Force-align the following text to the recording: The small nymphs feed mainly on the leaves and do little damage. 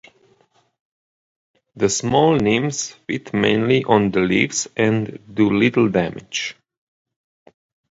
The 1.75 1.87
small 1.87 2.35
nymphs 2.37 2.93
feed 3.05 3.31
mainly 3.35 3.83
on 3.83 4.09
the 4.09 4.21
leaves 4.21 4.67
and 4.75 5.19
do 5.31 5.51
little 5.51 5.89
damage. 5.89 6.55